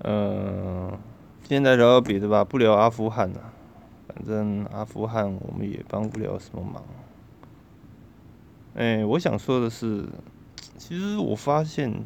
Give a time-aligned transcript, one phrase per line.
[0.00, 0.98] 嗯，
[1.44, 3.52] 现在聊聊别的吧，不聊阿富汗了。
[4.08, 6.82] 反正阿富汗我们也帮不了什么忙。
[8.74, 10.06] 哎，我想说的是，
[10.76, 12.04] 其实我发现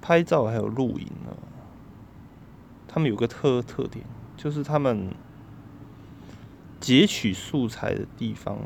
[0.00, 1.36] 拍照还有录影呢，
[2.86, 4.04] 他们有个特特点，
[4.36, 5.14] 就是他们
[6.80, 8.58] 截取素材的地方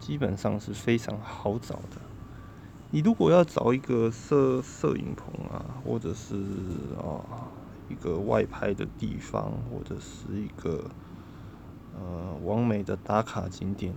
[0.00, 2.11] 基本上是非常好找的。
[2.94, 6.36] 你如果要找一个摄摄影棚啊，或者是
[6.98, 7.48] 啊
[7.88, 10.84] 一个外拍的地方，或者是一个
[11.98, 13.94] 呃完美的打卡景点。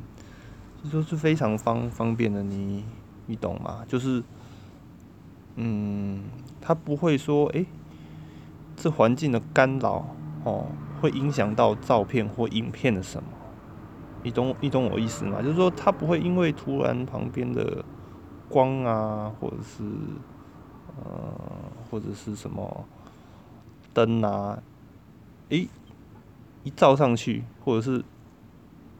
[0.91, 2.85] 都是非常方方便的，你
[3.25, 3.83] 你懂吗？
[3.87, 4.23] 就是，
[5.55, 6.21] 嗯，
[6.61, 7.65] 他不会说，哎，
[8.77, 10.05] 这环境的干扰
[10.43, 10.67] 哦，
[11.01, 13.27] 会影响到照片或影片的什么？
[14.21, 15.41] 你懂你懂我意思吗？
[15.41, 17.83] 就是说，他不会因为突然旁边的
[18.49, 19.83] 光啊，或者是
[20.97, 21.33] 呃，
[21.89, 22.85] 或者是什么
[23.93, 24.61] 灯啊，
[25.49, 25.67] 诶，
[26.63, 28.03] 一照上去，或者是。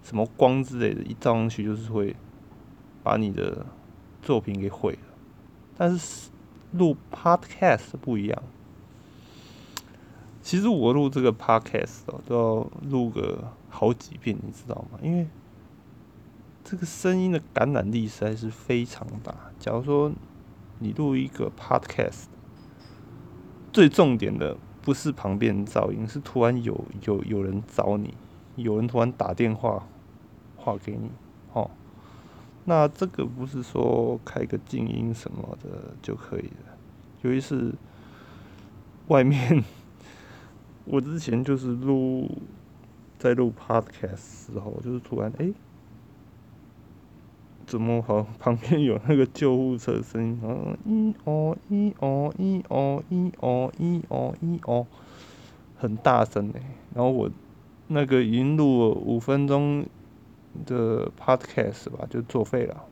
[0.04, 2.16] 什么光之类的，一照上去就是会
[3.02, 3.66] 把你的
[4.22, 5.00] 作品给毁了。
[5.76, 6.30] 但是
[6.74, 8.44] 录 podcast 不一样。
[10.44, 15.00] 其实我录这个 podcast 哦，都要录个好几遍，你知道吗？
[15.02, 15.28] 因为
[16.66, 19.34] 这个声音的感染力实在是非常大。
[19.60, 20.12] 假如说
[20.80, 22.24] 你录一个 podcast，
[23.72, 28.16] 最重点的不是旁边噪音，是突然有有有人找你，
[28.56, 29.88] 有人突然打电话。
[30.58, 31.12] 话给你，
[31.54, 31.70] 哦，
[32.64, 36.76] 那这个不是说开个静音什么的就可以了。
[37.22, 37.72] 尤其是
[39.10, 39.64] 外面，
[40.86, 42.28] 我之前就是录
[43.20, 45.54] 在录 podcast 时候，就是突然哎，
[47.66, 50.40] 怎么好旁边有那个救护车声音，
[50.86, 54.88] 嗯，一哦一哦一哦一哦一哦一哦，
[55.78, 56.62] 很大声哎，
[56.94, 57.30] 然后我
[57.88, 59.86] 那个已经录了五分钟。
[60.66, 62.86] 的 podcast 吧，就作废了。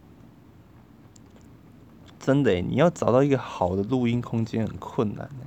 [2.19, 5.45] 真的，你要找到一个好的录音空间很困难呢。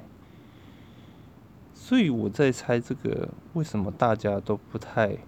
[1.75, 5.19] 所以我在猜这个为什么大家都不太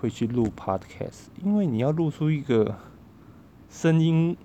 [0.00, 2.76] 会去录 podcast，因为你要录出一个
[3.70, 4.36] 声音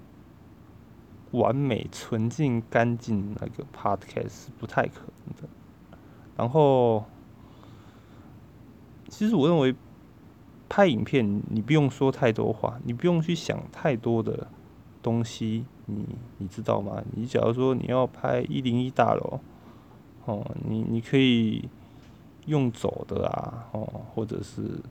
[1.32, 5.50] 完美、纯净、干净那个 podcast 是不太可能的。
[6.38, 7.04] 然后，
[9.10, 9.76] 其实我认为。
[10.68, 14.48] 拍影片，你不用说太多话，你不用去想太多的
[15.02, 16.04] 东西，你
[16.40, 17.04] 你知道吗？
[17.14, 19.40] 你假如说你要拍一零一大楼，
[20.26, 21.70] 哦，你你可以
[22.48, 24.82] 用走的啊，哦，或者是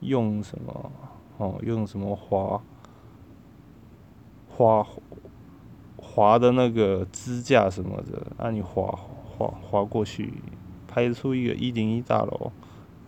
[0.00, 0.92] 用什么，
[1.38, 2.62] 哦，用什么滑
[4.56, 4.86] 滑
[5.96, 10.32] 滑的那个支架什么的，让你滑滑滑过去，
[10.88, 12.50] 拍出一个一零一大楼。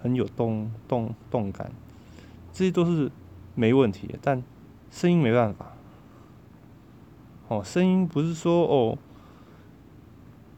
[0.00, 1.72] 很有动动动感，
[2.52, 3.10] 这些都是
[3.56, 4.40] 没问题的，但
[4.92, 5.72] 声音没办法。
[7.48, 8.96] 哦，声音不是说哦，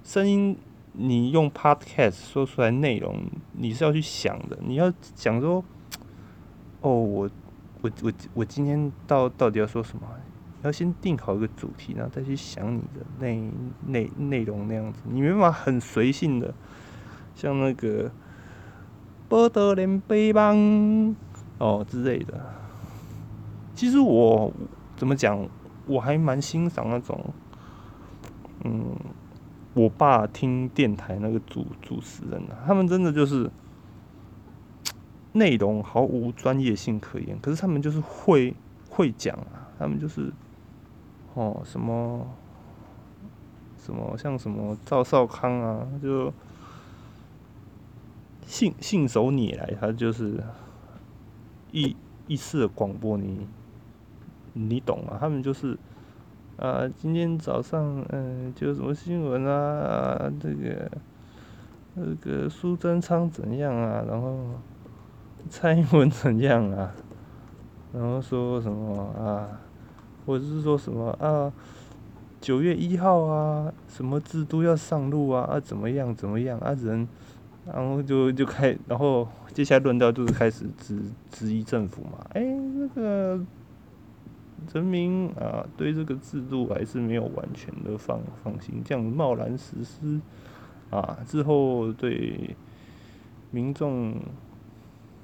[0.05, 0.59] 声音
[0.93, 3.17] 你用 podcast 说出来内容，
[3.53, 5.65] 你是要去想的，你要讲说，
[6.83, 7.31] 哦，我
[7.81, 10.03] 我我我今天到到底要说什么？
[10.63, 13.51] 要先定好一个主题，然后再去想你的内
[13.87, 16.55] 内内容那样子，你没办法很随性的，
[17.35, 18.11] 像那个。
[19.29, 20.57] 波德连背帮
[21.59, 22.53] 哦之类的，
[23.77, 24.53] 其实我
[24.97, 25.49] 怎么讲，
[25.87, 27.33] 我还蛮欣赏那种，
[28.65, 28.97] 嗯，
[29.73, 33.49] 我爸听电台那个主主持人的，他们真的就是
[35.31, 38.53] 内容毫无专业性可言，可是他们就是会
[38.89, 40.33] 会讲啊，他们就是
[41.41, 42.27] 哦什么
[43.79, 46.33] 什么像什么赵少康啊就。
[48.47, 50.43] 信信手拈来，他就是
[51.71, 51.97] 一
[52.27, 53.47] 一次的广播，你
[54.55, 55.19] 你懂啊？
[55.21, 55.79] 他们就是
[56.57, 60.91] 啊，今天早上嗯，就什么新闻啊，这个
[61.95, 64.03] 那个苏贞昌怎样啊？
[64.09, 64.37] 然后
[65.49, 66.93] 蔡英文怎样啊？
[67.93, 69.61] 然后说什么啊？
[70.27, 71.53] 或者是说什么啊？
[72.41, 75.43] 九月一号啊，什么制度要上路啊？
[75.43, 76.73] 啊，怎么样怎么样啊？
[76.73, 77.09] 人。
[77.67, 80.99] 然后就就开，然后接下来论到就是开始质
[81.31, 83.39] 质疑政府嘛，哎，那个
[84.73, 90.19] 人民啊，对这个制度还是没有完全的放放心，这样贸然实施
[90.89, 92.57] 啊，之后对
[93.51, 94.17] 民众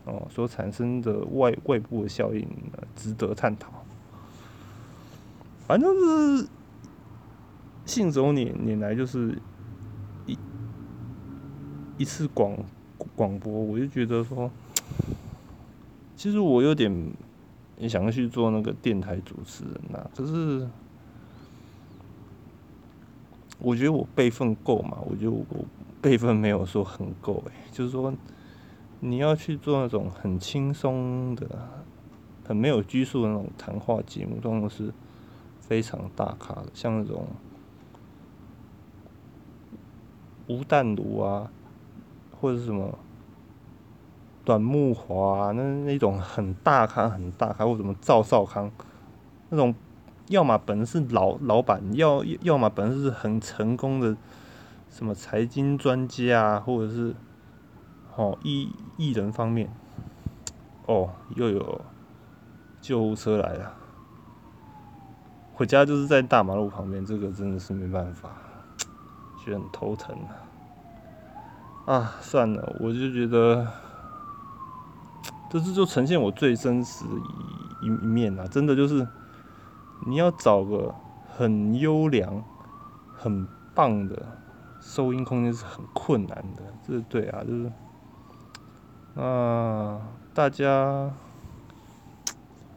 [0.05, 2.47] 哦所产生的外外部的效应
[2.95, 3.73] 值得探讨。
[5.67, 5.93] 反正
[6.39, 6.49] 是
[7.85, 9.37] 信手拈拈来就是
[10.27, 10.39] 一
[11.99, 12.57] 一次广
[13.17, 14.51] 广播，我就觉得说，
[16.15, 17.13] 其实我有点
[17.89, 20.69] 想要去做那个电台主持人呐，可是
[23.59, 25.45] 我觉得我辈分够嘛，我觉得我
[26.01, 28.13] 辈分没有说很够诶，就是说
[29.01, 31.69] 你要去做那种很轻松的、
[32.47, 34.93] 很没有拘束的那种谈话节目，当然是
[35.67, 37.27] 非常大咖的，像那种。
[40.49, 41.51] 吴淡如啊，
[42.41, 42.97] 或者是什么
[44.45, 48.71] 短木华那那种很大咖很大咖，或者什么赵少康
[49.49, 49.75] 那种，
[50.29, 54.17] 要么本身是老老板，要要么本身是很成功的
[54.89, 57.17] 什么财经专家啊，或者是
[58.15, 59.69] 哦艺艺人方面，
[60.87, 61.81] 哦又有
[62.81, 63.75] 救护车来了，
[65.57, 68.29] 回家就是在大马路旁边，这个真的是没办法。
[69.43, 70.15] 觉得很头疼
[71.87, 71.95] 啊！
[71.95, 73.67] 啊，算了，我就觉得，
[75.49, 77.13] 这是就呈现我最真实的
[77.81, 78.47] 一一面啊！
[78.49, 79.09] 真的就是，
[80.05, 80.95] 你要找个
[81.39, 82.45] 很优良、
[83.17, 84.27] 很棒的
[84.79, 87.73] 收音空间是很困难的，这对啊，就是
[89.19, 90.03] 啊，
[90.35, 91.11] 大家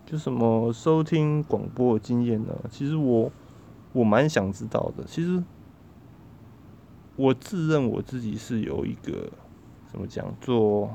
[0.10, 2.56] 就什么收听广播的经验呢？
[2.72, 3.32] 其实我
[3.94, 5.44] 我蛮想知道的，其实。
[7.16, 9.30] 我自认我自己是有一个
[9.92, 10.90] 怎么讲做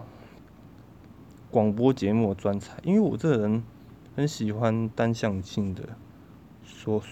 [1.50, 3.62] 广播节目专才，因为我这个人
[4.16, 5.86] 很喜欢单向性的
[6.64, 7.02] 说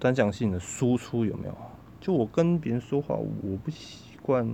[0.00, 1.56] 单向性的输出，有没有？
[2.00, 4.52] 就我跟别人说话，我不习惯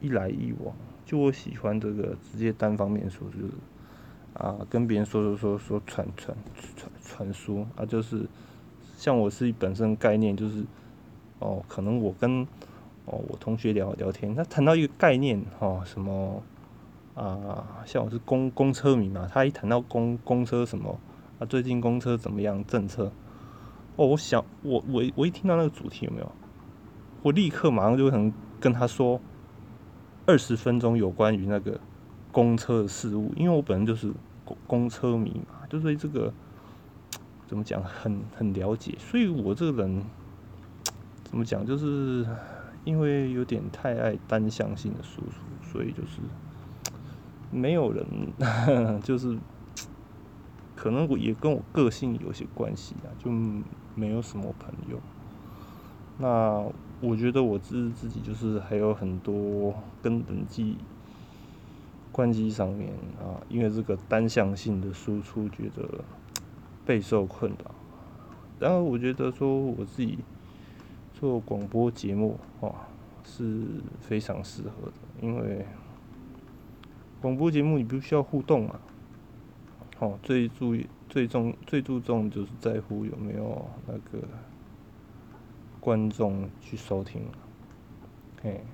[0.00, 0.74] 一来一往，
[1.06, 3.52] 就我喜欢这个直接单方面说，就是
[4.34, 6.36] 啊跟别人说说说说传传
[6.76, 8.26] 传传输啊，就是
[8.96, 10.64] 像我自己本身概念就是
[11.38, 12.42] 哦，可能我跟
[13.06, 16.42] 哦，我同学聊聊天，他谈到一个概念，哦，什么
[17.14, 17.82] 啊？
[17.84, 20.98] 像我是公公车迷嘛，他一谈到公公车什么
[21.38, 22.64] 啊，最近公车怎么样？
[22.66, 23.10] 政策？
[23.96, 26.32] 哦，我想我我我一听到那个主题有没有？
[27.22, 29.20] 我立刻马上就可能跟他说
[30.24, 31.80] 二十分钟有关于那个
[32.32, 34.12] 公车的事物，因为我本身就是
[34.44, 36.32] 公公车迷嘛，就对这个
[37.46, 40.02] 怎么讲很很了解，所以我这个人
[41.24, 42.26] 怎么讲就是。
[42.82, 46.18] 因为有点太爱单向性的输出，所以就是
[47.52, 48.06] 没有人，
[49.04, 49.36] 就是
[50.74, 53.30] 可能我也跟我个性有些关系啊，就
[53.94, 54.98] 没有什么朋友。
[56.16, 56.64] 那
[57.02, 60.78] 我觉得我自自己就是还有很多跟人际
[62.20, 66.04] 关机上面啊，因为这个单向性的输出，觉得
[66.84, 67.74] 备受困扰。
[68.58, 70.18] 然后我觉得说我自己。
[71.12, 72.74] 做广播节目哦
[73.24, 73.62] 是
[74.00, 75.66] 非常适合的，因为
[77.20, 78.80] 广播节目你不需要互动嘛，
[79.98, 84.26] 哦最注意最重最注重就是在乎有没有那个
[85.78, 87.20] 观众去收听，
[88.42, 88.64] 嘿，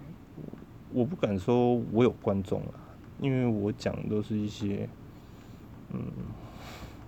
[0.92, 2.78] 我不敢说我有观众啊，
[3.20, 4.88] 因为我讲都是一些
[5.92, 6.00] 嗯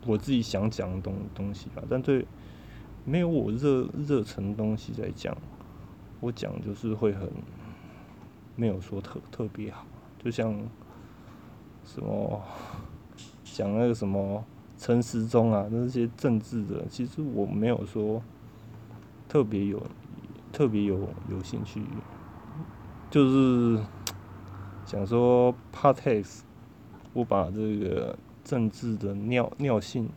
[0.07, 2.27] 我自己想讲的东东西吧，但对。
[3.05, 5.35] 没有我热热忱东西在讲，
[6.21, 7.27] 我讲就是会很
[8.55, 9.87] 没有说特特别好，
[10.23, 10.55] 就像
[11.87, 12.43] 什么
[13.45, 14.45] 讲那个什么
[14.77, 18.23] 陈时中啊那些政治的，其实我没有说
[19.27, 19.83] 特别有
[20.53, 21.81] 特别有有兴趣，
[23.11, 23.83] 就是
[24.89, 26.45] 想说 p a r t e s
[27.13, 30.09] 我把这个政治的尿尿性。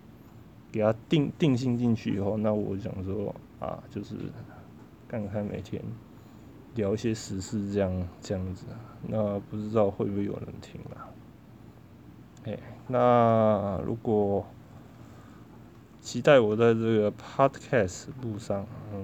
[0.72, 4.16] 给他定定性进去以后，那我想说啊，就是
[5.06, 5.84] 看看每天
[6.76, 8.64] 聊一些时事这样这样子，
[9.06, 11.12] 那不知道会不会有人听啊？
[12.46, 14.46] 哎，那如果
[16.00, 19.04] 期待我在这个 podcast 路上，嗯，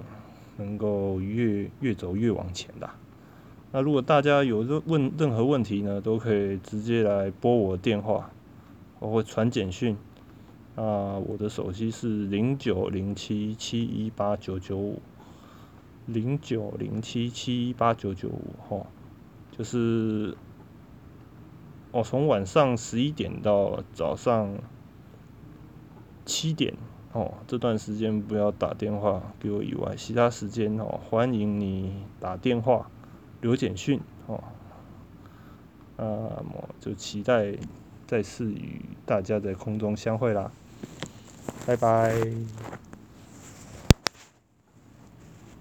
[0.55, 2.89] 能够越越走越往前的。
[3.71, 8.31] 那如果大家有任问任何问题呢，都可以直接来拨我电话，
[9.00, 9.97] 我会传简讯。
[10.75, 15.01] 啊，我的手机是零九零七七一八九九五，
[16.05, 18.86] 零九零七七一八九九五，吼，
[19.51, 20.38] 就是
[21.91, 24.55] 我从晚上十一点到早上
[26.25, 26.75] 七点，
[27.12, 32.88] 哦，这段时间不要打电话给我以外，其他时间哦，欢迎你打电话
[33.41, 34.44] 留简讯，哦，
[35.98, 37.53] 那么就期待
[38.08, 40.51] 再次与大家在空中相会啦。
[41.65, 42.15] 拜拜。